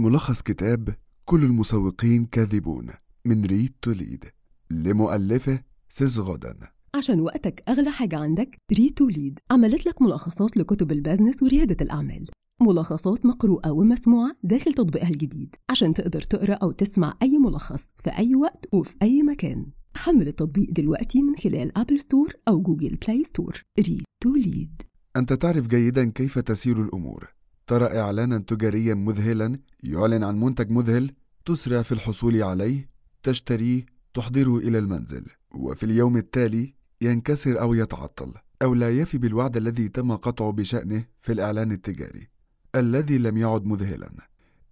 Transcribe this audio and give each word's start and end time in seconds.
ملخص 0.00 0.42
كتاب 0.42 0.94
كل 1.24 1.44
المسوقين 1.44 2.24
كاذبون 2.24 2.90
من 3.24 3.44
Read 3.44 3.72
to 3.82 3.96
Lead 3.96 4.24
لمؤلفه 4.70 5.62
سيث 5.88 6.18
غودن. 6.18 6.54
عشان 6.94 7.20
وقتك 7.20 7.62
أغلى 7.68 7.90
حاجة 7.90 8.18
عندك 8.18 8.56
Read 8.72 8.96
to 8.96 9.08
Lead 9.08 9.38
عملت 9.50 9.86
لك 9.86 10.02
ملخصات 10.02 10.56
لكتب 10.56 10.92
ال 10.92 10.98
business 10.98 11.42
وريادة 11.42 11.76
الأعمال. 11.80 12.28
ملخصات 12.60 13.26
مقروءة 13.26 13.70
ومسموعة 13.70 14.36
داخل 14.42 14.72
تطبيقها 14.72 15.08
الجديد. 15.08 15.56
عشان 15.70 15.94
تقدر 15.94 16.22
تقرأ 16.22 16.54
أو 16.54 16.70
تسمع 16.70 17.16
أي 17.22 17.38
ملخص 17.38 17.88
في 18.04 18.10
أي 18.10 18.34
وقت 18.34 18.66
وفي 18.72 18.96
أي 19.02 19.22
مكان. 19.22 19.66
حمل 19.96 20.28
التطبيق 20.28 20.70
دلوقتي 20.70 21.22
من 21.22 21.36
خلال 21.36 21.78
Apple 21.78 22.00
Store 22.00 22.32
أو 22.48 22.62
Google 22.62 22.96
Play 23.06 23.24
Store 23.24 23.62
Read 23.78 24.04
to 24.22 24.34
Lead 24.34 24.82
أنت 25.16 25.32
تعرف 25.32 25.66
جيدا 25.66 26.10
كيف 26.10 26.38
تسير 26.38 26.82
الأمور. 26.82 27.39
ترى 27.70 27.98
إعلانا 28.00 28.38
تجاريا 28.38 28.94
مذهلا 28.94 29.58
يعلن 29.82 30.24
عن 30.24 30.40
منتج 30.40 30.70
مذهل 30.70 31.12
تسرع 31.44 31.82
في 31.82 31.92
الحصول 31.92 32.42
عليه 32.42 32.88
تشتريه 33.22 33.86
تحضره 34.14 34.58
إلى 34.58 34.78
المنزل 34.78 35.24
وفي 35.54 35.82
اليوم 35.82 36.16
التالي 36.16 36.74
ينكسر 37.00 37.60
أو 37.60 37.74
يتعطل 37.74 38.34
أو 38.62 38.74
لا 38.74 38.90
يفي 38.90 39.18
بالوعد 39.18 39.56
الذي 39.56 39.88
تم 39.88 40.16
قطعه 40.16 40.52
بشأنه 40.52 41.04
في 41.20 41.32
الإعلان 41.32 41.72
التجاري 41.72 42.28
الذي 42.74 43.18
لم 43.18 43.38
يعد 43.38 43.64
مذهلا. 43.66 44.10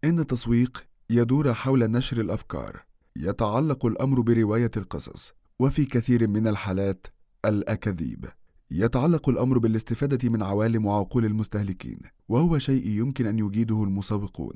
إن 0.04 0.20
التسويق 0.20 0.84
يدور 1.10 1.54
حول 1.54 1.90
نشر 1.90 2.20
الأفكار 2.20 2.82
يتعلق 3.16 3.86
الأمر 3.86 4.20
برواية 4.20 4.70
القصص 4.76 5.32
وفي 5.58 5.84
كثير 5.84 6.28
من 6.28 6.46
الحالات 6.48 7.06
الأكاذيب. 7.44 8.26
يتعلق 8.70 9.28
الأمر 9.28 9.58
بالاستفادة 9.58 10.28
من 10.28 10.42
عوالم 10.42 10.86
وعقول 10.86 11.24
المستهلكين 11.24 11.98
وهو 12.28 12.58
شيء 12.58 12.88
يمكن 12.88 13.26
أن 13.26 13.38
يجيده 13.38 13.84
المسوقون. 13.84 14.54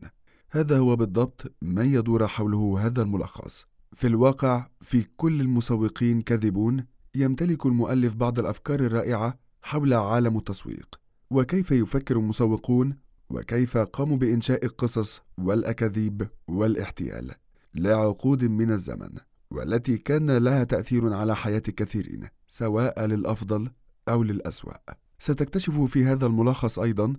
هذا 0.51 0.79
هو 0.79 0.97
بالضبط 0.97 1.53
ما 1.63 1.85
يدور 1.85 2.29
حوله 2.29 2.87
هذا 2.87 3.03
الملخص. 3.03 3.67
في 3.93 4.07
الواقع 4.07 4.67
في 4.81 5.07
كل 5.17 5.41
المسوقين 5.41 6.23
كاذبون 6.23 6.85
يمتلك 7.15 7.67
المؤلف 7.67 8.15
بعض 8.15 8.39
الأفكار 8.39 8.81
الرائعة 8.81 9.39
حول 9.63 9.95
عالم 9.95 10.37
التسويق. 10.37 11.01
وكيف 11.31 11.71
يفكر 11.71 12.17
المسوقون؟ 12.17 12.97
وكيف 13.31 13.77
قاموا 13.77 14.17
بإنشاء 14.17 14.65
القصص 14.65 15.21
والأكاذيب 15.39 16.29
والاحتيال؟ 16.49 17.31
لعقود 17.75 18.45
من 18.45 18.71
الزمن 18.71 19.11
والتي 19.51 19.99
كان 19.99 20.31
لها 20.31 20.65
تأثير 20.65 21.13
على 21.13 21.37
حياة 21.37 21.59
كثيرين 21.59 22.29
سواء 22.49 23.07
للأفضل 23.07 23.71
أو 24.09 24.23
للأسوأ. 24.23 24.75
ستكتشف 25.19 25.81
في 25.81 26.05
هذا 26.05 26.27
الملخص 26.27 26.79
أيضا 26.79 27.15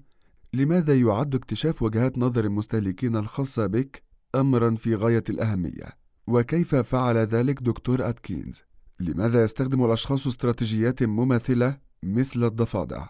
لماذا 0.53 1.00
يعد 1.00 1.36
اكتشاف 1.36 1.81
وجهات 1.81 2.17
نظر 2.17 2.45
المستهلكين 2.45 3.16
الخاصة 3.16 3.66
بك 3.66 4.03
أمرا 4.36 4.76
في 4.76 4.95
غاية 4.95 5.23
الأهمية 5.30 5.86
وكيف 6.28 6.76
فعل 6.76 7.17
ذلك 7.17 7.64
دكتور 7.64 8.09
أتكينز 8.09 8.61
لماذا 9.00 9.44
يستخدم 9.44 9.86
الأشخاص 9.86 10.28
استراتيجيات 10.28 11.04
مماثلة 11.04 11.78
مثل 12.04 12.44
الضفادع 12.44 13.08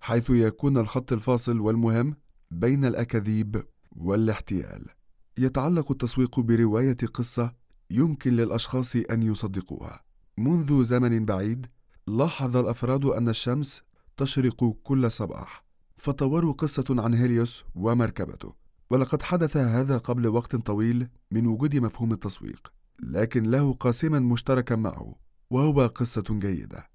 حيث 0.00 0.30
يكون 0.30 0.78
الخط 0.78 1.12
الفاصل 1.12 1.60
والمهم 1.60 2.16
بين 2.50 2.84
الأكاذيب 2.84 3.62
والاحتيال؟ 3.96 4.86
يتعلق 5.38 5.90
التسويق 5.90 6.40
برواية 6.40 6.96
قصة 7.14 7.52
يمكن 7.90 8.32
للأشخاص 8.32 8.96
أن 8.96 9.22
يصدقوها. 9.22 10.00
منذ 10.38 10.82
زمن 10.84 11.24
بعيد 11.24 11.66
لاحظ 12.08 12.56
الأفراد 12.56 13.04
أن 13.04 13.28
الشمس 13.28 13.82
تشرق 14.16 14.76
كل 14.82 15.10
صباح 15.10 15.64
فطوروا 15.96 16.52
قصة 16.52 16.84
عن 16.90 17.14
هيليوس 17.14 17.64
ومركبته. 17.74 18.54
ولقد 18.90 19.22
حدث 19.22 19.56
هذا 19.56 19.98
قبل 19.98 20.26
وقت 20.26 20.56
طويل 20.56 21.08
من 21.30 21.46
وجود 21.46 21.76
مفهوم 21.76 22.12
التسويق 22.12 22.72
لكن 23.02 23.42
له 23.42 23.72
قاسما 23.72 24.18
مشتركا 24.18 24.76
معه 24.76 25.14
وهو 25.50 25.86
قصة 25.86 26.24
جيدة. 26.30 26.90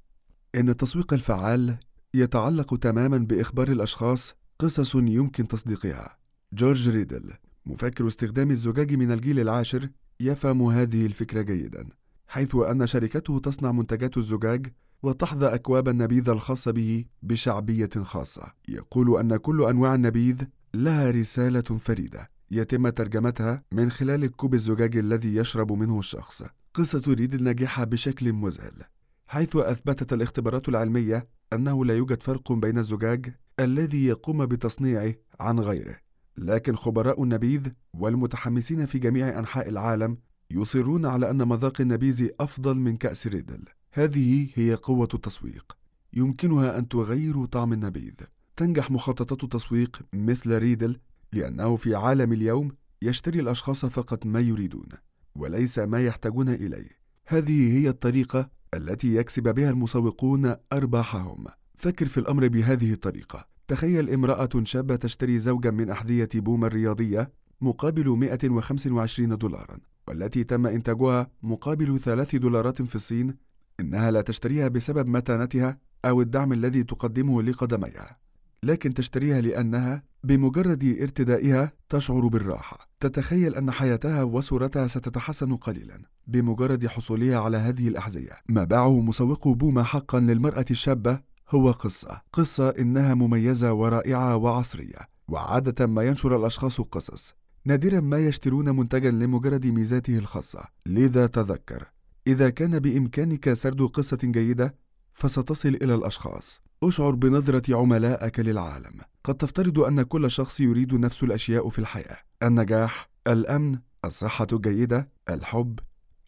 إن 0.56 0.69
التسويق 0.69 1.13
الفعال 1.13 1.78
يتعلق 2.13 2.78
تماما 2.78 3.18
بإخبار 3.18 3.72
الأشخاص 3.72 4.35
قصص 4.59 4.96
يمكن 4.96 5.47
تصديقها. 5.47 6.18
جورج 6.53 6.90
ريدل 6.90 7.34
مفكر 7.66 8.07
استخدام 8.07 8.52
الزجاج 8.52 8.94
من 8.94 9.12
الجيل 9.12 9.40
العاشر 9.40 9.90
يفهم 10.19 10.62
هذه 10.62 11.06
الفكرة 11.06 11.41
جيدا 11.41 11.85
حيث 12.28 12.56
أن 12.56 12.88
شركته 12.88 13.40
تصنع 13.40 13.72
منتجات 13.72 14.18
الزجاج 14.18 14.73
وتحظى 15.03 15.46
أكواب 15.46 15.90
النبيذ 15.90 16.30
الخاصة 16.30 16.72
به 16.72 17.06
بشعبية 17.22 17.90
خاصة. 18.03 18.53
يقول 18.68 19.19
أن 19.19 19.38
كل 19.38 19.64
أنواع 19.64 19.96
النبيذ 19.96 20.44
لها 20.74 21.12
رسالة 21.12 21.62
فريدة 21.62 22.30
يتم 22.52 22.90
ترجمتها 22.90 23.64
من 23.72 23.91
خلال 23.91 24.24
الكوب 24.24 24.53
الزجاجي 24.53 25.00
الذي 25.00 25.36
يشرب 25.36 25.72
منه 25.72 26.00
الشخص. 26.00 26.44
قصة 26.74 27.03
ريدل 27.07 27.41
ناجحة 27.41 27.84
بشكل 27.84 28.34
مذهل 28.34 28.84
حيث 29.28 29.56
أثبتت 29.56 30.14
الاختبارات 30.14 30.69
العلمية 30.69 31.28
أنه 31.53 31.85
لا 31.85 31.97
يوجد 31.97 32.24
فرق 32.24 32.52
بين 32.52 32.78
الزجاج 32.78 33.35
الذي 33.59 34.06
يقوم 34.06 34.46
بتصنيعه 34.46 35.14
عن 35.40 35.59
غيره. 35.59 35.96
لكن 36.38 36.75
خبراء 36.75 37.24
النبيذ 37.24 37.62
والمتحمسين 37.94 38.85
في 38.85 39.00
جميع 39.00 39.40
أنحاء 39.40 39.70
العالم 39.70 40.18
يصرون 40.52 41.06
على 41.06 41.30
أن 41.30 41.47
مذاق 41.47 41.81
النبيذ 41.81 42.30
أفضل 42.40 42.75
من 42.75 42.96
كأس 42.96 43.28
ريدل. 43.28 43.64
هذه 43.95 44.49
هي 44.55 44.73
قوة 44.73 45.07
التسويق. 45.13 45.77
يمكنها 46.13 46.77
أن 46.77 46.87
تغير 46.87 47.45
طعم 47.45 47.73
النبيذ. 47.73 48.13
تنجح 48.55 48.91
مخططات 48.91 49.43
التسويق 49.43 50.01
مثل 50.13 50.57
ريدل 50.57 50.97
لأنه 51.33 51.75
في 51.75 51.95
عالم 51.95 52.33
اليوم 52.33 52.71
يشتري 53.01 53.39
الأشخاص 53.39 53.85
فقط 53.85 54.25
ما 54.25 54.39
يريدون 54.39 54.87
وليس 55.35 55.79
ما 55.79 56.05
يحتاجون 56.05 56.49
إليه. 56.49 56.89
هذه 57.27 57.77
هي 57.77 57.89
الطريقة 57.89 58.49
التي 58.73 59.15
يكسب 59.15 59.55
بها 59.55 59.69
المسوقون 59.69 60.55
أرباحهم. 60.73 61.45
فكر 61.75 62.05
في 62.05 62.17
الأمر 62.17 62.47
بهذه 62.47 62.93
الطريقة. 62.93 63.47
تخيل 63.67 64.09
امرأة 64.09 64.49
شابة 64.63 64.95
تشتري 64.95 65.39
زوجا 65.39 65.71
من 65.71 65.89
أحذية 65.89 66.29
بوما 66.35 66.67
الرياضية 66.67 67.31
مقابل 67.61 68.09
125 68.09 69.37
دولارا 69.37 69.77
والتي 70.07 70.43
تم 70.43 70.67
إنتاجها 70.67 71.31
مقابل 71.43 71.99
ثلاث 71.99 72.35
دولارات 72.35 72.81
في 72.81 72.95
الصين 72.95 73.35
إنها 73.79 74.11
لا 74.11 74.22
تشتريها 74.22 74.67
بسبب 74.67 75.07
متانتها 75.07 75.78
أو 76.06 76.22
الدعم 76.22 76.53
الذي 76.53 76.84
تقدمه 76.84 77.41
لقدميها 77.41 78.17
لكن 78.63 78.94
تشتريها 78.94 79.41
لأنها 79.41 80.03
بمجرد 80.23 80.97
ارتدائها 81.01 81.72
تشعر 81.89 82.28
بالراحة. 82.28 82.89
تتخيل 83.00 83.56
أن 83.56 83.72
حياتها 83.72 84.23
وصورتها 84.23 84.88
ستتحسن 84.88 85.56
قليلا 85.56 85.97
بمجرد 86.28 86.88
حصولها 86.88 87.39
على 87.39 87.57
هذه 87.57 87.88
الأحذية. 87.88 88.31
ما 88.50 88.63
باعه 88.63 89.01
مسوق 89.01 89.47
بوما 89.47 89.84
حقا 89.84 90.19
للمرأة 90.19 90.66
الشابة 90.72 91.19
هو 91.50 91.72
قصة. 91.72 92.22
قصة 92.34 92.69
إنها 92.69 93.13
مميزة 93.13 93.73
ورائعة 93.73 94.35
وعصرية 94.35 95.00
وعادة 95.28 95.88
ما 95.88 96.03
ينشر 96.03 96.38
الأشخاص 96.38 96.81
قصص. 96.81 97.34
نادرا 97.66 98.00
ما 98.00 98.17
يشترون 98.17 98.69
منتجا 98.69 99.11
لمجرد 99.11 99.66
ميزاته 99.66 100.17
الخاصة. 100.17 100.66
لذا 100.85 101.28
تذكر 101.28 101.92
إذا 102.28 102.50
كان 102.50 102.79
بإمكانك 102.79 103.53
سرد 103.53 103.81
قصة 103.81 104.17
جيدة 104.23 104.75
فستصل 105.13 105.69
إلى 105.69 105.95
الأشخاص. 105.95 106.61
أشعر 106.84 107.11
بنظرة 107.11 107.78
عملائك 107.78 108.39
للعالم. 108.39 109.00
قد 109.23 109.35
تفترض 109.35 109.79
أن 109.79 110.01
كل 110.01 110.31
شخص 110.31 110.59
يريد 110.59 110.94
نفس 110.94 111.23
الأشياء 111.23 111.69
في 111.69 111.79
الحياة. 111.79 112.17
النجاح 112.44 113.09
الأمن 113.28 113.79
الصحة 114.06 114.47
الجيدة 114.53 115.09
الحب 115.29 115.79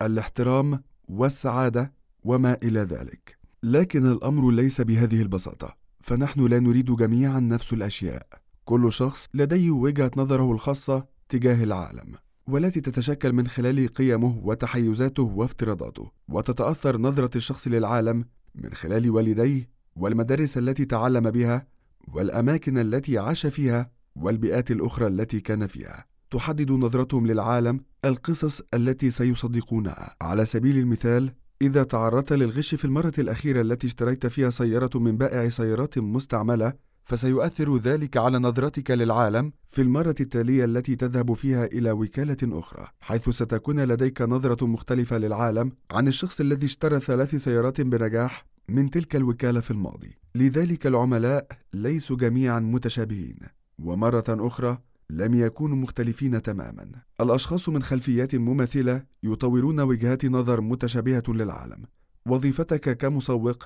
الاحترام 0.02 0.84
والسعادة 1.08 1.94
وما 2.24 2.58
إلى 2.64 2.80
ذلك. 2.80 3.38
لكن 3.64 4.12
الأمر 4.12 4.52
ليس 4.52 4.82
بهذه 4.82 5.22
البساطة. 5.22 5.78
فنحن 6.02 6.46
لا 6.46 6.60
نريد 6.60 6.96
جميعا 6.96 7.40
نفس 7.40 7.74
الأشياء. 7.74 8.28
كل 8.66 8.92
شخص 8.92 9.28
لديه 9.34 9.72
وجهة 9.72 10.12
نظره 10.18 10.52
الخاصة 10.52 11.06
تجاه 11.30 11.64
العالم. 11.64 12.16
والتي 12.48 12.82
تتشكل 12.82 13.34
من 13.34 13.48
خلال 13.48 13.88
قيمه 13.88 14.42
وتحيزاته 14.44 15.24
وافتراضاته 15.24 16.12
وتتأثر 16.28 16.98
نظرة 16.98 17.38
الشخص 17.38 17.68
للعالم 17.68 18.26
من 18.56 18.74
خلال 18.74 19.10
والديه 19.10 19.70
والمدارس 19.96 20.58
التي 20.58 20.86
تعلم 20.86 21.32
بها 21.32 21.68
والأماكن 22.08 22.78
التي 22.78 23.18
عاش 23.18 23.46
فيها 23.46 23.92
والبيئات 24.16 24.72
الأخرى 24.72 25.08
التي 25.08 25.40
كان 25.40 25.68
فيها. 25.68 26.06
تحدد 26.32 26.72
نظرتهم 26.72 27.28
للعالم 27.28 27.80
القصص 28.06 28.62
التي 28.74 29.10
سيصدقونها. 29.10 30.16
على 30.22 30.46
سبيل 30.46 30.78
المثال 30.78 31.32
إذا 31.62 31.84
تعرضت 31.84 32.34
للغش 32.34 32.76
في 32.76 32.86
المرة 32.86 33.14
الأخيرة 33.18 33.62
التي 33.62 33.88
اشتريت 33.88 34.28
فيها 34.28 34.50
سيارة 34.50 35.00
من 35.00 35.18
بائع 35.18 35.50
سيارات 35.50 35.98
مستعملة 35.98 36.74
فسيؤثر 37.06 37.78
ذلك 37.78 38.18
على 38.18 38.40
نظرتك 38.40 38.92
للعالم 38.92 39.52
في 39.68 39.82
المرة 39.82 40.16
التالية 40.20 40.66
التي 40.66 40.96
تذهب 40.96 41.34
فيها 41.34 41.66
إلى 41.66 41.92
وكالة 41.92 42.60
أخرى، 42.60 42.88
حيث 43.00 43.30
ستكون 43.30 43.80
لديك 43.80 44.22
نظرة 44.22 44.66
مختلفة 44.66 45.18
للعالم 45.18 45.72
عن 45.92 46.08
الشخص 46.08 46.40
الذي 46.42 46.66
اشترى 46.66 47.00
ثلاث 47.00 47.36
سيارات 47.36 47.82
بنجاح 47.82 48.46
من 48.70 48.90
تلك 48.90 49.16
الوكالة 49.16 49.60
في 49.60 49.72
الماضي. 49.72 50.12
لذلك 50.36 50.88
العملاء 50.88 51.48
ليسوا 51.74 52.18
جميعا 52.18 52.60
متشابهين، 52.60 53.40
ومرة 53.80 54.26
أخرى 54.30 54.78
لم 55.10 55.36
يكونوا 55.36 55.78
مختلفين 55.78 56.42
تماما 56.42 56.86
الأشخاص 57.22 57.70
من 57.70 57.84
خلفيات 57.84 58.36
مماثلة 58.36 59.04
يطورون 59.24 59.80
وجهات 59.80 60.26
نظر 60.26 60.62
متشابهة 60.62 61.24
للعالم 61.28 61.86
وظيفتك 62.28 62.98
كمسوق 62.98 63.64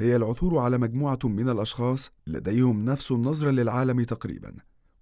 هي 0.00 0.16
العثور 0.16 0.58
على 0.58 0.78
مجموعة 0.78 1.18
من 1.24 1.48
الأشخاص 1.48 2.10
لديهم 2.26 2.84
نفس 2.84 3.12
النظرة 3.12 3.50
للعالم 3.50 4.04
تقريبا 4.04 4.54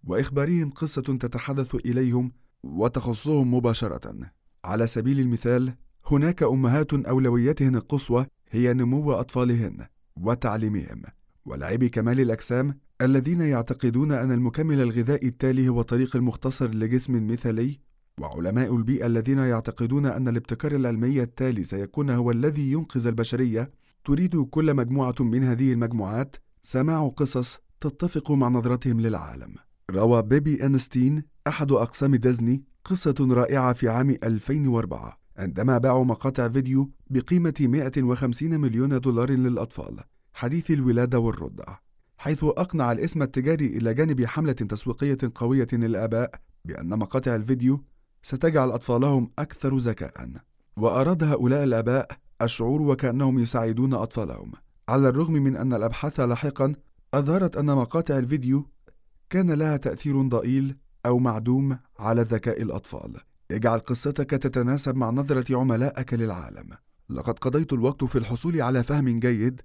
وإخبارهم 0.04 0.70
قصة 0.70 1.02
تتحدث 1.02 1.74
إليهم 1.74 2.32
وتخصهم 2.62 3.54
مباشرة. 3.54 4.16
على 4.64 4.86
سبيل 4.86 5.20
المثال 5.20 5.74
هناك 6.06 6.42
أمهات 6.42 6.94
أولوياتهن 6.94 7.76
القصوى 7.76 8.26
هي 8.50 8.72
نمو 8.72 9.12
أطفالهن 9.12 9.86
وتعليمهم 10.16 11.02
ولاعبي 11.46 11.88
كمال 11.88 12.20
الأجسام 12.20 12.78
الذين 13.02 13.40
يعتقدون 13.40 14.12
أن 14.12 14.32
المكمل 14.32 14.80
الغذائي 14.80 15.28
التالي 15.28 15.68
هو 15.68 15.82
طريق 15.82 16.16
المختصر 16.16 16.70
لجسم 16.70 17.26
مثالي 17.26 17.80
وعلماء 18.20 18.76
البيئة 18.76 19.06
الذين 19.06 19.38
يعتقدون 19.38 20.06
أن 20.06 20.28
الابتكار 20.28 20.76
العلمي 20.76 21.22
التالي 21.22 21.64
سيكون 21.64 22.10
هو 22.10 22.30
الذي 22.30 22.72
ينقذ 22.72 23.06
البشرية. 23.06 23.70
تريد 24.06 24.36
كل 24.36 24.74
مجموعة 24.74 25.14
من 25.20 25.44
هذه 25.44 25.72
المجموعات 25.72 26.36
سماع 26.62 27.08
قصص 27.08 27.58
تتفق 27.80 28.30
مع 28.30 28.48
نظرتهم 28.48 29.00
للعالم. 29.00 29.54
روى 29.90 30.22
بيبي 30.22 30.66
أنستين 30.66 31.22
أحد 31.46 31.72
أقسام 31.72 32.16
ديزني 32.16 32.64
قصة 32.84 33.14
رائعة 33.20 33.72
في 33.72 33.88
عام 33.88 34.10
2004 34.24 35.12
عندما 35.36 35.78
باعوا 35.78 36.04
مقاطع 36.04 36.48
فيديو 36.48 36.90
بقيمة 37.10 37.54
150 37.60 38.60
مليون 38.60 39.00
دولار 39.00 39.30
للأطفال. 39.30 40.00
حديث 40.32 40.70
الولادة 40.70 41.18
والرضع. 41.18 41.64
حيث 42.18 42.44
أقنع 42.44 42.92
الاسم 42.92 43.22
التجاري 43.22 43.66
إلى 43.66 43.94
جانب 43.94 44.24
حملة 44.24 44.52
تسويقية 44.52 45.18
قوية 45.34 45.68
للآباء 45.72 46.30
بأن 46.64 46.98
مقاطع 46.98 47.34
الفيديو 47.34 47.84
ستجعل 48.22 48.70
أطفالهم 48.70 49.30
أكثر 49.38 49.76
ذكاءً. 49.76 50.30
وأراد 50.76 51.24
هؤلاء 51.24 51.64
الآباء 51.64 52.25
الشعور 52.42 52.82
وكأنهم 52.82 53.38
يساعدون 53.38 53.94
أطفالهم. 53.94 54.52
على 54.88 55.08
الرغم 55.08 55.32
من 55.32 55.56
أن 55.56 55.74
الأبحاث 55.74 56.20
لاحقا 56.20 56.74
أظهرت 57.14 57.56
أن 57.56 57.66
مقاطع 57.66 58.18
الفيديو 58.18 58.66
كان 59.30 59.50
لها 59.50 59.76
تأثير 59.76 60.22
ضئيل 60.22 60.76
أو 61.06 61.18
معدوم 61.18 61.78
على 61.98 62.22
ذكاء 62.22 62.62
الأطفال. 62.62 63.16
اجعل 63.50 63.78
قصتك 63.78 64.30
تتناسب 64.30 64.96
مع 64.96 65.10
نظرة 65.10 65.60
عملائك 65.60 66.14
للعالم. 66.14 66.70
لقد 67.10 67.38
قضيت 67.38 67.72
الوقت 67.72 68.04
في 68.04 68.18
الحصول 68.18 68.62
على 68.62 68.82
فهم 68.82 69.20
جيد 69.20 69.60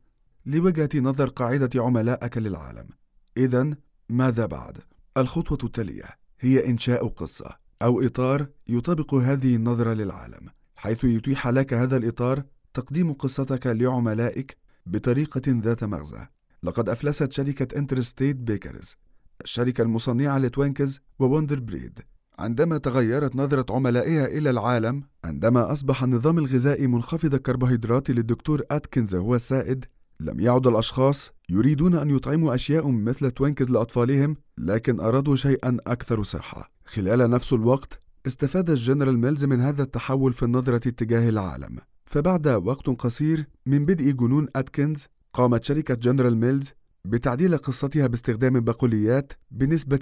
لوجهة 0.45 0.89
نظر 0.95 1.29
قاعدة 1.29 1.83
عملائك 1.83 2.37
للعالم. 2.37 2.89
إذا 3.37 3.75
ماذا 4.09 4.45
بعد؟ 4.45 4.77
الخطوة 5.17 5.57
التالية 5.63 6.05
هي 6.39 6.67
إنشاء 6.67 7.07
قصة 7.07 7.57
أو 7.81 8.01
إطار 8.01 8.47
يطابق 8.67 9.13
هذه 9.13 9.55
النظرة 9.55 9.93
للعالم 9.93 10.49
حيث 10.75 11.03
يتيح 11.03 11.47
لك 11.47 11.73
هذا 11.73 11.97
الإطار 11.97 12.43
تقديم 12.73 13.13
قصتك 13.13 13.67
لعملائك 13.67 14.57
بطريقة 14.85 15.41
ذات 15.47 15.83
مغزى. 15.83 16.27
لقد 16.63 16.89
أفلست 16.89 17.31
شركة 17.31 17.77
Interstate 17.77 18.35
Bakeries 18.35 18.95
الشركة 19.43 19.81
المصنعة 19.81 20.37
ل 20.37 20.44
Twinkies 20.44 20.99
و 21.19 21.25
Wonder 21.25 21.59
Bread. 21.59 21.99
عندما 22.39 22.77
تغيرت 22.77 23.35
نظرة 23.35 23.65
عملائها 23.75 24.25
إلى 24.25 24.49
العالم 24.49 25.03
عندما 25.23 25.71
أصبح 25.71 26.03
النظام 26.03 26.37
الغذائي 26.37 26.87
منخفض 26.87 27.33
الكربوهيدرات 27.33 28.09
للدكتور 28.09 28.61
أتكنز 28.71 29.15
هو 29.15 29.35
السائد 29.35 29.85
لم 30.19 30.39
يعد 30.39 30.67
الأشخاص 30.67 31.31
يريدون 31.49 31.95
أن 31.95 32.09
يطعموا 32.09 32.55
أشياء 32.55 32.91
مثل 32.91 33.31
Twinkies 33.31 33.69
لأطفالهم 33.69 34.35
لكن 34.57 34.99
أرادوا 34.99 35.35
شيئا 35.35 35.77
أكثر 35.87 36.23
صحة. 36.23 36.71
خلال 36.85 37.29
نفس 37.29 37.53
الوقت 37.53 38.01
استفاد 38.27 38.69
ال 38.69 38.76
General 38.76 39.19
Mills 39.19 39.45
من 39.45 39.61
هذا 39.61 39.83
التحول 39.83 40.33
في 40.33 40.43
النظرة 40.43 40.77
تجاه 40.77 41.29
العالم. 41.29 41.77
فبعد 42.11 42.47
وقت 42.47 42.89
قصير 42.89 43.47
من 43.65 43.85
بدء 43.85 44.11
جنون 44.11 44.47
أتكنز 44.55 45.07
قامت 45.33 45.63
شركة 45.63 45.93
General 45.95 46.37
Mills 46.37 46.71
بتعديل 47.05 47.57
قصتها 47.57 48.07
باستخدام 48.07 48.55
البقوليات 48.55 49.33
بنسبة 49.51 49.99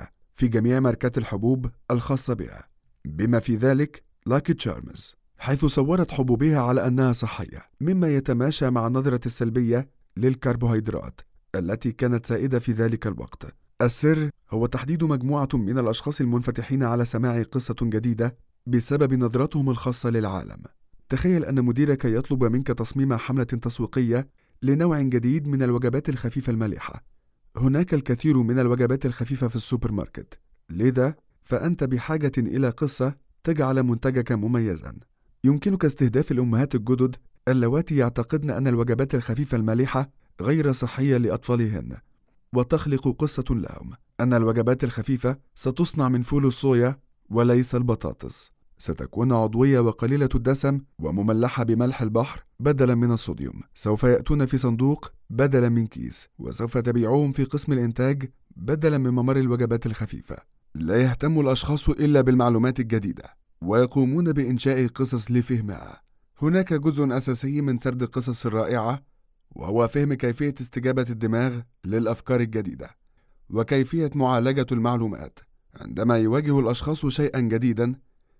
100% 0.00 0.06
في 0.34 0.48
جميع 0.48 0.80
ماركات 0.80 1.18
الحبوب 1.18 1.70
الخاصة 1.90 2.34
بها 2.34 2.68
بما 3.04 3.40
في 3.40 3.56
ذلك 3.56 4.02
Lucky 4.26 4.54
Charms 4.54 5.14
حيث 5.38 5.64
صورت 5.64 6.10
حبوبها 6.10 6.60
على 6.60 6.86
أنها 6.86 7.12
صحية 7.12 7.60
مما 7.80 8.08
يتماشى 8.08 8.70
مع 8.70 8.86
النظرة 8.86 9.20
السلبية 9.26 9.88
للكربوهيدرات 10.16 11.20
التي 11.54 11.92
كانت 11.92 12.26
سائدة 12.26 12.58
في 12.58 12.72
ذلك 12.72 13.06
الوقت 13.06 13.56
السر 13.82 14.30
هو 14.50 14.66
تحديد 14.66 15.04
مجموعة 15.04 15.48
من 15.54 15.78
الأشخاص 15.78 16.20
المنفتحين 16.20 16.82
على 16.82 17.04
سماع 17.04 17.42
قصة 17.42 17.76
جديدة 17.82 18.34
بسبب 18.66 19.14
نظرتهم 19.14 19.70
الخاصة 19.70 20.10
للعالم. 20.10 20.62
تخيل 21.08 21.44
أن 21.44 21.64
مديرك 21.64 22.04
يطلب 22.04 22.44
منك 22.44 22.66
تصميم 22.66 23.14
حملة 23.14 23.44
تسويقية 23.44 24.28
لنوع 24.62 25.00
جديد 25.00 25.48
من 25.48 25.62
الوجبات 25.62 26.08
الخفيفة 26.08 26.50
المالحة. 26.50 27.04
هناك 27.56 27.94
الكثير 27.94 28.38
من 28.38 28.58
الوجبات 28.58 29.06
الخفيفة 29.06 29.48
في 29.48 29.56
السوبر 29.56 29.92
ماركت، 29.92 30.38
لذا 30.70 31.14
فأنت 31.42 31.84
بحاجة 31.84 32.32
إلى 32.38 32.68
قصة 32.68 33.16
تجعل 33.44 33.82
منتجك 33.82 34.32
مميزًا. 34.32 34.98
يمكنك 35.44 35.84
استهداف 35.84 36.32
الأمهات 36.32 36.74
الجدد 36.74 37.16
اللواتي 37.48 37.96
يعتقدن 37.96 38.50
أن 38.50 38.66
الوجبات 38.66 39.14
الخفيفة 39.14 39.56
المالحة 39.56 40.10
غير 40.40 40.72
صحية 40.72 41.16
لأطفالهن. 41.16 41.96
وتخلق 42.52 43.08
قصة 43.08 43.44
لهم 43.50 43.92
أن 44.20 44.34
الوجبات 44.34 44.84
الخفيفة 44.84 45.38
ستصنع 45.54 46.08
من 46.08 46.22
فول 46.22 46.46
الصويا 46.46 46.98
وليس 47.30 47.74
البطاطس 47.74 48.57
ستكون 48.78 49.32
عضوية 49.32 49.80
وقليلة 49.80 50.28
الدسم 50.34 50.80
ومملحة 50.98 51.64
بملح 51.64 52.02
البحر 52.02 52.44
بدلا 52.60 52.94
من 52.94 53.12
الصوديوم. 53.12 53.60
سوف 53.74 54.04
يأتون 54.04 54.46
في 54.46 54.58
صندوق 54.58 55.12
بدلا 55.30 55.68
من 55.68 55.86
كيس 55.86 56.28
وسوف 56.38 56.78
تبيعهم 56.78 57.32
في 57.32 57.44
قسم 57.44 57.72
الإنتاج 57.72 58.30
بدلا 58.56 58.98
من 58.98 59.10
ممر 59.10 59.36
الوجبات 59.36 59.86
الخفيفة. 59.86 60.36
لا 60.74 61.02
يهتم 61.02 61.40
الأشخاص 61.40 61.88
إلا 61.88 62.20
بالمعلومات 62.20 62.80
الجديدة 62.80 63.24
ويقومون 63.62 64.32
بإنشاء 64.32 64.86
قصص 64.86 65.30
لفهمها. 65.30 66.02
هناك 66.42 66.72
جزء 66.72 67.16
أساسي 67.16 67.60
من 67.60 67.78
سرد 67.78 68.02
القصص 68.02 68.46
الرائعة 68.46 69.02
وهو 69.50 69.88
فهم 69.88 70.14
كيفية 70.14 70.54
استجابة 70.60 71.06
الدماغ 71.10 71.60
للأفكار 71.84 72.40
الجديدة 72.40 72.90
وكيفية 73.50 74.10
معالجة 74.14 74.66
المعلومات. 74.72 75.38
عندما 75.74 76.18
يواجه 76.18 76.58
الأشخاص 76.58 77.06
شيئا 77.06 77.40
جديدا 77.40 77.94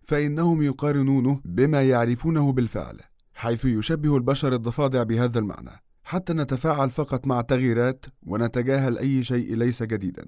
فإنهم 0.09 0.62
يقارنونه 0.62 1.41
بما 1.45 1.83
يعرفونه 1.83 2.53
بالفعل 2.53 3.00
حيث 3.35 3.65
يشبه 3.65 4.17
البشر 4.17 4.55
الضفادع 4.55 5.03
بهذا 5.03 5.38
المعنى 5.38 5.83
حتى 6.05 6.33
نتفاعل 6.33 6.91
فقط 6.91 7.27
مع 7.27 7.41
التغييرات 7.41 8.07
ونتجاهل 8.23 8.99
أي 8.99 9.23
شيء 9.25 9.57
ليس 9.57 9.83
جديدا. 9.83 10.27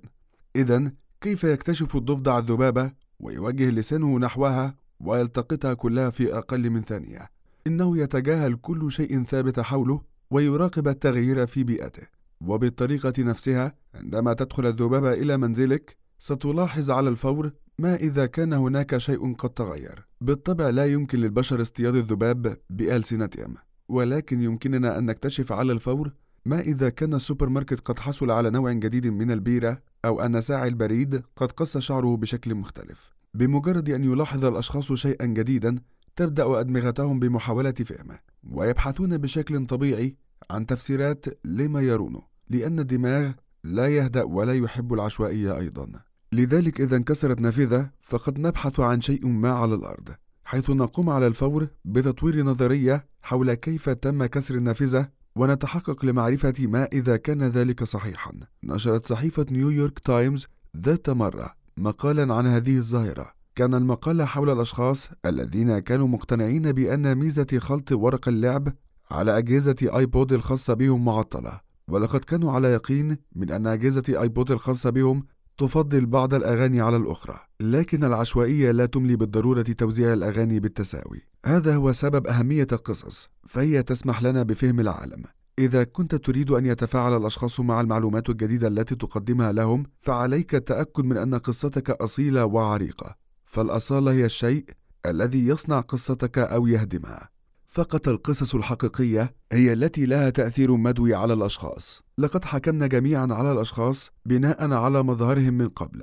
إذا 0.56 0.92
كيف 1.20 1.44
يكتشف 1.44 1.96
الضفدع 1.96 2.38
الذبابة 2.38 2.92
ويوجه 3.20 3.70
لسانه 3.70 4.18
نحوها 4.18 4.74
ويلتقطها 5.00 5.74
كلها 5.74 6.10
في 6.10 6.38
أقل 6.38 6.70
من 6.70 6.82
ثانية؟ 6.82 7.30
إنه 7.66 7.98
يتجاهل 7.98 8.54
كل 8.54 8.92
شيء 8.92 9.24
ثابت 9.24 9.60
حوله 9.60 10.00
ويراقب 10.30 10.88
التغيير 10.88 11.46
في 11.46 11.64
بيئته. 11.64 12.06
وبالطريقة 12.40 13.12
نفسها 13.18 13.74
عندما 13.94 14.34
تدخل 14.34 14.66
الذبابة 14.66 15.12
إلى 15.12 15.36
منزلك 15.36 15.96
ستلاحظ 16.18 16.90
على 16.90 17.08
الفور 17.08 17.52
ما 17.80 17.94
إذا 17.94 18.26
كان 18.26 18.52
هناك 18.52 18.98
شيء 18.98 19.34
قد 19.34 19.50
تغير؟ 19.50 20.06
بالطبع 20.20 20.70
لا 20.70 20.86
يمكن 20.86 21.18
للبشر 21.18 21.62
اصطياد 21.62 21.96
الذباب 21.96 22.56
بألسنتهم 22.70 23.54
ولكن 23.88 24.42
يمكننا 24.42 24.98
أن 24.98 25.06
نكتشف 25.06 25.52
على 25.52 25.72
الفور 25.72 26.12
ما 26.46 26.60
إذا 26.60 26.88
كان 26.88 27.14
السوبر 27.14 27.48
ماركت 27.48 27.80
قد 27.80 27.98
حصل 27.98 28.30
على 28.30 28.50
نوع 28.50 28.72
جديد 28.72 29.06
من 29.06 29.30
البيرة 29.30 29.82
أو 30.04 30.20
أن 30.20 30.40
ساعي 30.40 30.68
البريد 30.68 31.22
قد 31.36 31.52
قص 31.52 31.78
شعره 31.78 32.16
بشكل 32.16 32.54
مختلف. 32.54 33.10
بمجرد 33.34 33.90
أن 33.90 34.04
يلاحظ 34.04 34.44
الأشخاص 34.44 34.92
شيئا 34.92 35.26
جديدا 35.26 35.78
تبدأ 36.16 36.60
أدمغتهم 36.60 37.20
بمحاولة 37.20 37.72
فهمه 37.72 38.18
ويبحثون 38.50 39.18
بشكل 39.18 39.66
طبيعي 39.66 40.16
عن 40.50 40.66
تفسيرات 40.66 41.26
لما 41.44 41.80
يرونه 41.80 42.22
لأن 42.48 42.78
الدماغ 42.78 43.32
لا 43.64 43.88
يهدأ 43.88 44.22
ولا 44.22 44.54
يحب 44.54 44.94
العشوائية 44.94 45.58
أيضا. 45.58 46.09
لذلك 46.32 46.80
إذا 46.80 46.96
انكسرت 46.96 47.40
نافذة 47.40 47.90
فقد 48.00 48.38
نبحث 48.38 48.80
عن 48.80 49.00
شيء 49.00 49.26
ما 49.28 49.50
على 49.52 49.74
الأرض 49.74 50.08
حيث 50.44 50.70
نقوم 50.70 51.10
على 51.10 51.26
الفور 51.26 51.68
بتطوير 51.84 52.42
نظرية 52.42 53.06
حول 53.22 53.54
كيف 53.54 53.88
تم 53.88 54.26
كسر 54.26 54.54
النافذة 54.54 55.08
ونتحقق 55.36 56.04
لمعرفة 56.04 56.54
ما 56.58 56.84
إذا 56.84 57.16
كان 57.16 57.42
ذلك 57.42 57.84
صحيحا. 57.84 58.32
نشرت 58.64 59.06
صحيفة 59.06 59.46
نيويورك 59.50 59.98
تايمز 59.98 60.46
ذات 60.76 61.10
مرة 61.10 61.54
مقالا 61.76 62.34
عن 62.34 62.46
هذه 62.46 62.76
الظاهرة. 62.76 63.32
كان 63.54 63.74
المقال 63.74 64.22
حول 64.22 64.50
الأشخاص 64.50 65.10
الذين 65.26 65.78
كانوا 65.78 66.08
مقتنعين 66.08 66.72
بأن 66.72 67.14
ميزة 67.14 67.58
خلط 67.58 67.92
ورق 67.92 68.28
اللعب 68.28 68.72
على 69.10 69.38
أجهزة 69.38 69.76
iPod 69.82 70.32
الخاصة 70.32 70.74
بهم 70.74 71.04
معطلة. 71.04 71.60
ولقد 71.88 72.20
كانوا 72.20 72.52
على 72.52 72.68
يقين 72.68 73.18
من 73.36 73.50
أن 73.50 73.66
أجهزة 73.66 74.20
iPod 74.22 74.50
الخاصة 74.52 74.90
بهم 74.90 75.26
تفضل 75.60 76.06
بعض 76.06 76.34
الأغاني 76.34 76.80
على 76.80 76.96
الأخرى، 76.96 77.38
لكن 77.60 78.04
العشوائية 78.04 78.70
لا 78.70 78.86
تملي 78.86 79.16
بالضرورة 79.16 79.62
توزيع 79.62 80.12
الأغاني 80.12 80.60
بالتساوي. 80.60 81.20
هذا 81.46 81.74
هو 81.74 81.92
سبب 81.92 82.26
أهمية 82.26 82.66
القصص، 82.72 83.28
فهي 83.48 83.82
تسمح 83.82 84.22
لنا 84.22 84.42
بفهم 84.42 84.80
العالم. 84.80 85.22
إذا 85.58 85.84
كنت 85.84 86.14
تريد 86.14 86.50
أن 86.50 86.66
يتفاعل 86.66 87.16
الأشخاص 87.16 87.60
مع 87.60 87.80
المعلومات 87.80 88.30
الجديدة 88.30 88.68
التي 88.68 88.94
تقدمها 88.94 89.52
لهم، 89.52 89.84
فعليك 89.98 90.54
التأكد 90.54 91.04
من 91.04 91.16
أن 91.16 91.34
قصتك 91.34 91.90
أصيلة 91.90 92.44
وعريقة. 92.44 93.16
فالأصالة 93.44 94.12
هي 94.12 94.24
الشيء 94.24 94.64
الذي 95.06 95.46
يصنع 95.46 95.80
قصتك 95.80 96.38
أو 96.38 96.66
يهدمها. 96.66 97.28
فقط 97.72 98.08
القصص 98.08 98.54
الحقيقية 98.54 99.34
هي 99.52 99.72
التي 99.72 100.06
لها 100.06 100.30
تأثير 100.30 100.76
مدوي 100.76 101.14
على 101.14 101.32
الأشخاص. 101.32 102.02
لقد 102.18 102.44
حكمنا 102.44 102.86
جميعا 102.86 103.28
على 103.30 103.52
الأشخاص 103.52 104.10
بناء 104.26 104.72
على 104.72 105.02
مظهرهم 105.02 105.54
من 105.54 105.68
قبل، 105.68 106.02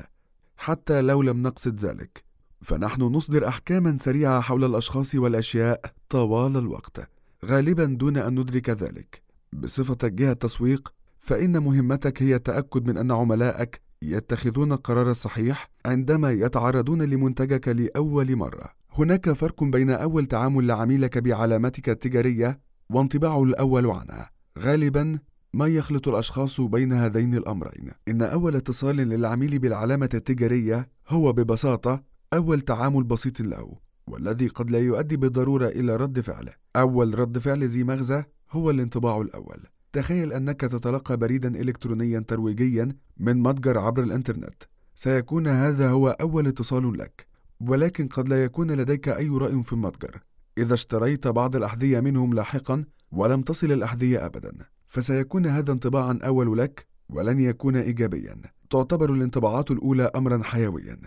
حتى 0.58 1.02
لو 1.02 1.22
لم 1.22 1.44
نقصد 1.44 1.80
ذلك. 1.86 2.24
فنحن 2.62 3.02
نصدر 3.02 3.48
أحكاما 3.48 3.98
سريعة 4.02 4.42
حول 4.42 4.64
الأشخاص 4.64 5.16
والأشياء 5.16 5.82
طوال 6.10 6.58
الوقت، 6.58 7.10
غالبا 7.46 7.86
دون 7.86 8.18
أن 8.18 8.40
ندرك 8.40 8.70
ذلك. 8.70 9.22
بصفتك 9.54 10.12
جهة 10.12 10.34
تسويق، 10.34 10.94
فإن 11.20 11.64
مهمتك 11.64 12.24
هي 12.24 12.36
التأكد 12.36 12.88
من 12.88 12.98
أن 12.98 13.12
عملائك 13.12 13.82
يتخذون 14.02 14.72
القرار 14.72 15.12
الصحيح 15.12 15.70
عندما 15.86 16.32
يتعرضون 16.32 17.02
لمنتجك 17.02 17.68
لأول 17.68 18.36
مرة. 18.36 18.70
هناك 19.00 19.32
فرق 19.32 19.64
بين 19.64 19.90
أول 19.90 20.26
تعامل 20.26 20.68
لعميلك 20.68 21.18
بعلامتك 21.18 21.90
التجارية 21.90 22.60
وانطباعه 22.90 23.44
الأول 23.44 23.86
عنها. 23.86 24.32
غالبا 24.60 25.20
ما 25.54 25.68
يخلط 25.68 26.08
الأشخاص 26.08 26.62
بين 26.62 26.94
هذين 26.94 27.36
الأمرين. 27.36 27.92
إن 28.08 28.22
أول 28.22 28.56
اتصال 28.56 28.96
للعميل 28.96 29.60
بالعلامة 29.60 30.10
التجارية 30.14 30.90
هو 31.08 31.34
ببساطة 31.34 32.04
أول 32.34 32.62
تعامل 32.62 33.04
بسيط 33.04 33.42
له، 33.42 33.78
والذي 34.08 34.48
قد 34.48 34.72
لا 34.72 34.80
يؤدي 34.80 35.18
بالضرورة 35.18 35.68
إلى 35.68 35.96
رد 35.96 36.20
فعل. 36.20 36.50
أول 36.76 37.20
رد 37.20 37.38
فعل 37.38 37.64
ذي 37.64 37.84
مغزى 37.84 38.24
هو 38.52 38.70
الانطباع 38.70 39.22
الأول. 39.22 39.60
تخيل 39.94 40.34
أنك 40.34 40.62
تتلقى 40.62 41.18
بريدا 41.18 41.62
إلكترونيا 41.62 42.20
ترويجيا 42.20 42.96
من 43.18 43.42
متجر 43.42 43.78
عبر 43.78 44.04
الإنترنت. 44.04 44.64
سيكون 44.96 45.48
هذا 45.48 45.90
هو 45.90 46.10
أول 46.10 46.48
اتصال 46.48 46.98
لك، 46.98 47.28
ولكن 47.60 48.08
قد 48.08 48.30
لا 48.30 48.44
يكون 48.44 48.72
لديك 48.72 49.10
أي 49.10 49.30
رأي 49.30 49.64
في 49.64 49.74
المتجر. 49.74 50.24
إذا 50.58 50.74
اشتريت 50.74 51.28
بعض 51.28 51.56
الأحذية 51.56 52.00
منهم 52.00 52.34
لاحقا 52.34 52.86
ولم 53.12 53.42
تصل 53.42 53.72
الأحذية 53.72 54.26
أبدا، 54.26 54.52
فسيكون 54.88 55.46
هذا 55.46 55.72
انطباعا 55.72 56.20
أول 56.24 56.58
لك 56.58 56.88
ولن 57.10 57.40
يكون 57.40 57.76
إيجابيا. 57.76 58.42
تعتبر 58.70 59.14
الانطباعات 59.14 59.72
الأولى 59.72 60.12
أمرا 60.16 60.44
حيويا، 60.44 60.98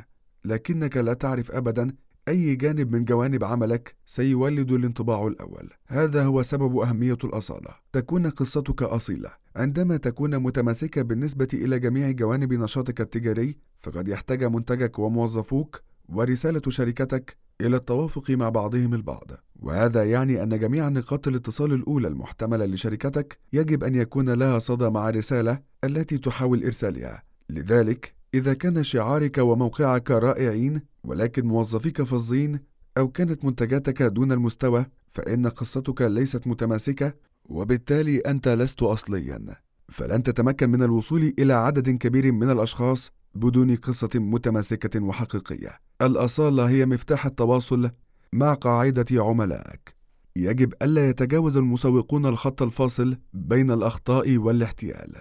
لكنك 0.44 0.96
لا 0.96 1.14
تعرف 1.14 1.52
أبدا 1.52 1.92
أي 2.28 2.54
جانب 2.54 2.92
من 2.92 3.04
جوانب 3.04 3.44
عملك 3.44 3.96
سيولد 4.06 4.72
الانطباع 4.72 5.26
الأول. 5.26 5.70
هذا 5.86 6.24
هو 6.24 6.42
سبب 6.42 6.78
أهمية 6.78 7.18
الأصالة. 7.24 7.70
تكون 7.92 8.30
قصتك 8.30 8.82
أصيلة. 8.82 9.30
عندما 9.56 9.96
تكون 9.96 10.38
متماسكة 10.38 11.02
بالنسبة 11.02 11.48
إلى 11.54 11.78
جميع 11.78 12.10
جوانب 12.10 12.52
نشاطك 12.52 13.00
التجاري، 13.00 13.56
فقد 13.80 14.08
يحتاج 14.08 14.44
منتجك 14.44 14.98
وموظفوك 14.98 15.80
ورسالة 16.12 16.62
شركتك 16.68 17.36
إلى 17.60 17.76
التوافق 17.76 18.30
مع 18.30 18.48
بعضهم 18.48 18.94
البعض، 18.94 19.30
وهذا 19.60 20.04
يعني 20.04 20.42
أن 20.42 20.58
جميع 20.58 20.88
نقاط 20.88 21.28
الاتصال 21.28 21.72
الأولى 21.72 22.08
المحتملة 22.08 22.66
لشركتك 22.66 23.38
يجب 23.52 23.84
أن 23.84 23.94
يكون 23.94 24.30
لها 24.30 24.58
صدى 24.58 24.90
مع 24.90 25.08
الرسالة 25.08 25.60
التي 25.84 26.18
تحاول 26.18 26.64
إرسالها. 26.64 27.22
لذلك، 27.50 28.14
إذا 28.34 28.54
كان 28.54 28.82
شعارك 28.82 29.38
وموقعك 29.38 30.10
رائعين 30.10 30.82
ولكن 31.04 31.46
موظفيك 31.46 32.02
فظين 32.02 32.60
أو 32.98 33.08
كانت 33.08 33.44
منتجاتك 33.44 34.02
دون 34.02 34.32
المستوى 34.32 34.86
فإن 35.08 35.46
قصتك 35.46 36.02
ليست 36.02 36.46
متماسكة 36.46 37.14
وبالتالي 37.44 38.18
أنت 38.18 38.48
لست 38.48 38.82
أصليا 38.82 39.40
فلن 39.88 40.22
تتمكن 40.22 40.70
من 40.70 40.82
الوصول 40.82 41.34
إلى 41.38 41.52
عدد 41.52 41.90
كبير 41.90 42.32
من 42.32 42.50
الأشخاص 42.50 43.12
بدون 43.34 43.76
قصة 43.76 44.10
متماسكة 44.14 45.04
وحقيقية. 45.04 45.70
الأصالة 46.02 46.68
هي 46.68 46.86
مفتاح 46.86 47.26
التواصل 47.26 47.90
مع 48.32 48.54
قاعدة 48.54 49.06
عملائك 49.24 49.94
يجب 50.36 50.74
ألا 50.82 51.08
يتجاوز 51.08 51.56
المسوقون 51.56 52.26
الخط 52.26 52.62
الفاصل 52.62 53.16
بين 53.32 53.70
الأخطاء 53.70 54.36
والاحتيال. 54.36 55.14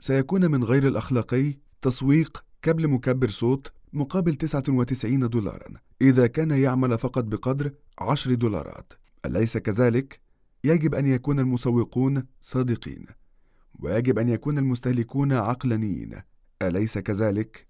سيكون 0.00 0.50
من 0.50 0.64
غير 0.64 0.88
الأخلاقي 0.88 1.58
تسويق 1.82 2.44
كابل 2.62 2.88
مكبر 2.88 3.28
صوت 3.28 3.72
مقابل 3.92 4.34
99 4.34 5.28
دولارا. 5.28 5.74
إذا 6.02 6.26
كان 6.26 6.50
يعمل 6.50 6.98
فقط 6.98 7.24
بقدر 7.24 7.72
10 7.98 8.34
دولارات. 8.34 8.92
أليس 9.26 9.58
كذلك؟ 9.58 10.20
يجب 10.64 10.94
أن 10.94 11.06
يكون 11.06 11.40
المسوقون 11.40 12.22
صادقين. 12.40 13.06
ويجب 13.80 14.18
أن 14.18 14.28
يكون 14.28 14.58
المستهلكون 14.58 15.32
عقلانيين. 15.32 16.14
أليس 16.68 16.98
كذلك؟ 16.98 17.66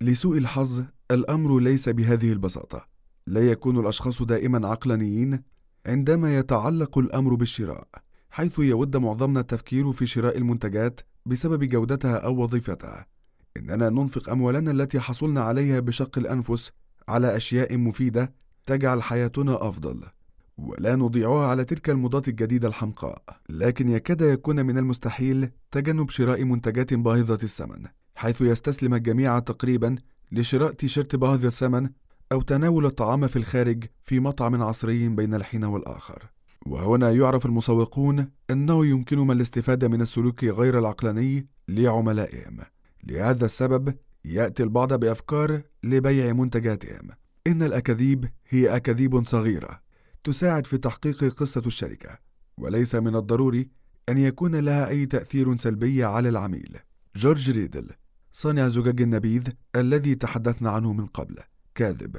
لسوء 0.00 0.38
الحظ 0.38 0.84
الأمر 1.10 1.58
ليس 1.58 1.88
بهذه 1.88 2.32
البساطة. 2.32 2.86
لا 3.26 3.50
يكون 3.50 3.78
الأشخاص 3.78 4.22
دائما 4.22 4.68
عقلانيين؟ 4.68 5.42
عندما 5.86 6.38
يتعلق 6.38 6.98
الأمر 6.98 7.34
بالشراء 7.34 7.88
حيث 8.30 8.58
يود 8.58 8.96
معظمنا 8.96 9.40
التفكير 9.40 9.92
في 9.92 10.06
شراء 10.06 10.38
المنتجات 10.38 11.00
بسبب 11.26 11.64
جودتها 11.64 12.16
أو 12.16 12.42
وظيفتها. 12.42 13.06
إننا 13.56 13.90
ننفق 13.90 14.30
أموالنا 14.30 14.70
التي 14.70 15.00
حصلنا 15.00 15.40
عليها 15.42 15.80
بشق 15.80 16.18
الأنفس 16.18 16.72
على 17.08 17.36
أشياء 17.36 17.76
مفيدة 17.76 18.32
تجعل 18.66 19.02
حياتنا 19.02 19.68
أفضل. 19.68 20.02
ولا 20.58 20.96
نضيعها 20.96 21.46
على 21.46 21.64
تلك 21.64 21.90
المضاد 21.90 22.28
الجديدة 22.28 22.68
الحمقاء. 22.68 23.22
لكن 23.48 23.88
يكاد 23.88 24.20
يكون 24.20 24.66
من 24.66 24.78
المستحيل 24.78 25.50
تجنب 25.70 26.10
شراء 26.10 26.44
منتجات 26.44 26.94
باهظة 26.94 27.38
الثمن. 27.42 27.86
حيث 28.20 28.40
يستسلم 28.40 28.94
الجميع 28.94 29.38
تقريبا 29.38 29.96
لشراء 30.32 30.72
تيشيرت 30.72 31.16
باهظ 31.16 31.46
الثمن 31.46 31.90
أو 32.32 32.42
تناول 32.42 32.86
الطعام 32.86 33.26
في 33.26 33.36
الخارج 33.36 33.84
في 34.02 34.20
مطعم 34.20 34.62
عصري 34.62 35.08
بين 35.08 35.34
الحين 35.34 35.64
والآخر. 35.64 36.30
وهنا 36.66 37.10
يعرف 37.10 37.46
المسوقون 37.46 38.30
أنه 38.50 38.86
يمكنهم 38.86 39.30
الاستفادة 39.30 39.88
من 39.88 40.00
السلوك 40.00 40.44
غير 40.44 40.78
العقلاني 40.78 41.46
لعملائهم. 41.68 42.58
لهذا 43.04 43.44
السبب 43.44 43.94
يأتي 44.24 44.62
البعض 44.62 44.92
بأفكار 44.92 45.62
لبيع 45.84 46.32
منتجاتهم. 46.32 47.08
إن 47.46 47.62
الأكاذيب 47.62 48.28
هي 48.48 48.76
أكاذيب 48.76 49.24
صغيرة 49.24 49.80
تساعد 50.24 50.66
في 50.66 50.78
تحقيق 50.78 51.24
قصة 51.24 51.62
الشركة 51.66 52.18
وليس 52.58 52.94
من 52.94 53.16
الضروري 53.16 53.68
أن 54.08 54.18
يكون 54.18 54.56
لها 54.56 54.88
أي 54.88 55.06
تأثير 55.06 55.56
سلبي 55.56 56.04
على 56.04 56.28
العميل. 56.28 56.76
جورج 57.16 57.50
ريدل 57.50 57.90
صانع 58.32 58.68
زجاج 58.68 59.02
النبيذ 59.02 59.42
الذي 59.76 60.14
تحدثنا 60.14 60.70
عنه 60.70 60.92
من 60.92 61.06
قبل 61.06 61.36
كاذب. 61.74 62.16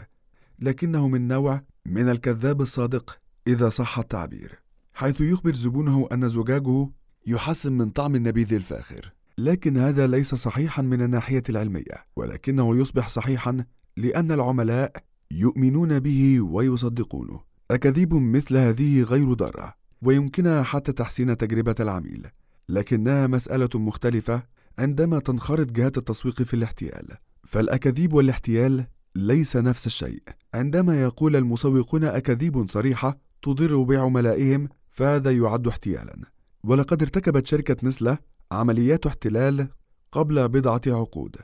لكنه 0.59 1.07
من 1.07 1.27
نوع 1.27 1.63
من 1.85 2.09
الكذاب 2.09 2.61
الصادق 2.61 3.19
إذا 3.47 3.69
صح 3.69 3.99
التعبير 3.99 4.59
حيث 4.93 5.21
يخبر 5.21 5.55
زبونه 5.55 6.07
أن 6.11 6.29
زجاجه 6.29 6.89
يحسن 7.27 7.73
من 7.73 7.89
طعم 7.89 8.15
النبيذ 8.15 8.53
الفاخر. 8.53 9.13
لكن 9.37 9.77
هذا 9.77 10.07
ليس 10.07 10.35
صحيحا 10.35 10.81
من 10.81 11.01
الناحية 11.01 11.43
العلمية 11.49 12.05
ولكنه 12.15 12.77
يصبح 12.77 13.09
صحيحا 13.09 13.65
لأن 13.97 14.31
العملاء 14.31 15.03
يؤمنون 15.31 15.99
به 15.99 16.41
ويصدقونه. 16.41 17.39
أكاذيب 17.71 18.13
مثل 18.13 18.57
هذه 18.57 19.03
غير 19.03 19.33
ضارة 19.33 19.73
ويمكنها 20.01 20.63
حتى 20.63 20.91
تحسين 20.91 21.37
تجربة 21.37 21.75
العميل. 21.79 22.27
لكنها 22.69 23.27
مسألة 23.27 23.69
مختلفة 23.75 24.43
عندما 24.79 25.19
تنخرط 25.19 25.67
جهات 25.67 25.97
التسويق 25.97 26.41
في 26.41 26.53
الاحتيال 26.53 27.07
فالأكاذيب 27.47 28.13
والاحتيال 28.13 28.85
ليس 29.15 29.57
نفس 29.57 29.85
الشيء. 29.85 30.23
عندما 30.53 31.01
يقول 31.01 31.35
المسوقون 31.35 32.03
أكاذيب 32.03 32.69
صريحة 32.69 33.17
تضر 33.41 33.81
بعملائهم 33.83 34.69
فهذا 34.91 35.31
يعد 35.31 35.67
احتيالا. 35.67 36.15
ولقد 36.63 37.01
ارتكبت 37.01 37.47
شركة 37.47 37.77
نسلة 37.83 38.17
عمليات 38.51 39.05
احتلال 39.05 39.67
قبل 40.11 40.47
بضعة 40.49 40.81
عقود. 40.87 41.35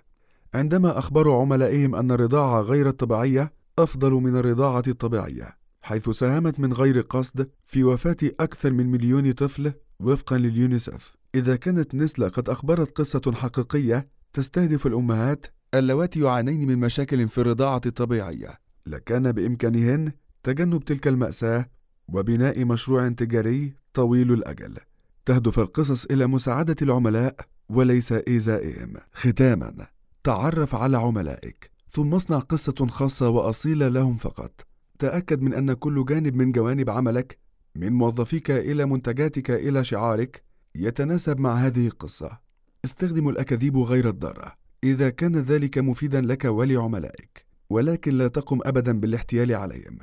عندما 0.54 1.00
أخبروا 1.00 1.42
عملائهم 1.42 1.96
أن 1.96 2.12
الرضاعة 2.12 2.62
غير 2.62 2.90
الطبيعية 2.90 3.54
أفضل 3.80 4.12
من 4.12 4.36
الرضاعة 4.36 4.84
الطبيعية 4.88 5.58
حيث 5.82 6.10
ساهمت 6.10 6.60
من 6.60 6.74
غير 6.74 7.02
قصد 7.02 7.50
في 7.66 7.84
وفاة 7.84 8.18
أكثر 8.24 8.72
من 8.72 8.92
مليون 8.92 9.32
طفل 9.32 9.74
وفقا 10.00 10.38
لليونيسف. 10.38 11.17
إذا 11.38 11.56
كانت 11.56 11.96
نسلة 11.96 12.28
قد 12.28 12.50
أخبرت 12.50 12.98
قصة 12.98 13.32
حقيقية 13.36 14.08
تستهدف 14.34 14.88
الأمهات 14.88 15.46
اللواتي 15.74 16.20
يعانين 16.20 16.68
من 16.68 16.78
مشاكل 16.80 17.28
في 17.28 17.38
الرضاعة 17.38 17.82
الطبيعية. 17.86 18.60
لكان 18.88 19.32
بإمكانهن 19.32 20.12
تجنب 20.44 20.86
تلك 20.86 21.08
المأساة 21.08 21.70
وبناء 22.08 22.66
مشروع 22.66 23.10
تجاري 23.10 23.74
طويل 23.94 24.34
الأجل. 24.34 24.78
تهدف 25.26 25.60
القصص 25.60 26.06
إلى 26.06 26.28
مساعدة 26.28 26.76
العملاء 26.82 27.36
وليس 27.70 28.12
إيذائهم. 28.12 28.94
ختاما 29.14 29.88
تعرف 30.24 30.76
على 30.76 30.98
عملائك 30.98 31.72
ثم 31.92 32.14
اصنع 32.14 32.40
قصة 32.40 32.88
خاصة 32.88 33.30
وأصيلة 33.30 33.88
لهم 33.88 34.18
فقط. 34.18 34.68
تأكد 35.00 35.42
من 35.42 35.54
أن 35.54 35.74
كل 35.74 36.06
جانب 36.06 36.36
من 36.36 36.52
جوانب 36.52 36.90
عملك 36.90 37.38
من 37.76 37.94
موظفيك 37.94 38.52
إلى 38.52 38.86
منتجاتك 38.86 39.52
إلى 39.52 39.84
شعارك 39.84 40.47
يتناسب 40.78 41.40
مع 41.40 41.56
هذه 41.56 41.88
القصة. 41.88 42.40
استخدم 42.86 43.30
الأكاذيب 43.30 43.78
غير 43.78 44.10
الضارة. 44.10 44.54
إذا 44.84 45.10
كان 45.10 45.36
ذلك 45.36 45.78
مفيدا 45.78 46.22
لك 46.22 46.46
ولعملائك. 46.46 47.46
ولكن 47.70 48.18
لا 48.18 48.28
تقم 48.28 48.60
أبدا 48.66 49.00
بالاحتيال 49.00 49.56
عليهم. 49.56 49.98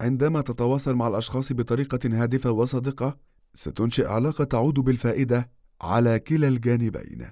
عندما 0.00 0.40
تتواصل 0.40 0.94
مع 0.94 1.08
الأشخاص 1.08 1.52
بطريقة 1.52 2.22
هادفة 2.22 2.50
وصادقة 2.50 3.18
ستنشئ 3.54 4.06
علاقة 4.06 4.44
تعود 4.44 4.74
بالفائدة 4.74 5.50
على 5.80 6.18
كلا 6.18 6.48
الجانبين. 6.48 7.26